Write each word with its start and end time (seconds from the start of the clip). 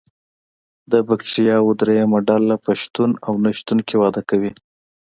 د 0.91 0.93
بکټریاوو 1.07 1.77
دریمه 1.81 2.19
ډله 2.27 2.55
په 2.65 2.71
شتون 2.81 3.11
او 3.25 3.33
نشتون 3.45 3.79
کې 3.87 3.95
وده 4.03 4.21
کوي. 4.29 4.51